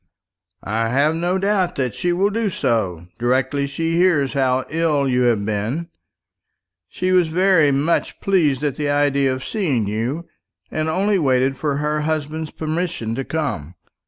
"I 0.63 0.87
have 0.89 1.15
no 1.15 1.37
doubt 1.37 1.75
that 1.75 1.93
she 1.93 2.11
will 2.11 2.31
do 2.31 2.49
so, 2.49 3.05
directly 3.19 3.67
she 3.67 3.97
hears 3.97 4.33
how 4.33 4.65
ill 4.69 5.07
you 5.07 5.21
have 5.29 5.45
been. 5.45 5.89
She 6.89 7.11
was 7.11 7.27
very 7.27 7.69
much 7.71 8.19
pleased 8.19 8.63
at 8.63 8.77
the 8.77 8.89
idea 8.89 9.31
of 9.31 9.45
seeing 9.45 9.85
you, 9.85 10.27
and 10.71 10.89
only 10.89 11.19
waited 11.19 11.55
for 11.55 11.75
her 11.77 12.01
husband's 12.01 12.49
permission 12.49 13.13
to 13.13 13.23
come. 13.23 13.75